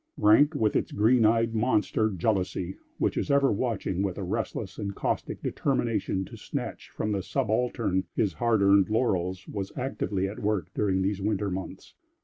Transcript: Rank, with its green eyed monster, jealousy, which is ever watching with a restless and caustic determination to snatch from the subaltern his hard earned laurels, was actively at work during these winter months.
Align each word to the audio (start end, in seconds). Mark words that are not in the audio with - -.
Rank, 0.17 0.55
with 0.55 0.75
its 0.75 0.91
green 0.91 1.27
eyed 1.27 1.53
monster, 1.53 2.09
jealousy, 2.09 2.75
which 2.97 3.17
is 3.17 3.29
ever 3.29 3.51
watching 3.51 4.01
with 4.01 4.17
a 4.17 4.23
restless 4.23 4.79
and 4.79 4.95
caustic 4.95 5.43
determination 5.43 6.25
to 6.25 6.37
snatch 6.37 6.89
from 6.89 7.11
the 7.11 7.21
subaltern 7.21 8.05
his 8.15 8.33
hard 8.33 8.63
earned 8.63 8.89
laurels, 8.89 9.47
was 9.47 9.71
actively 9.77 10.27
at 10.27 10.39
work 10.39 10.69
during 10.73 11.03
these 11.03 11.21
winter 11.21 11.51
months. 11.51 11.93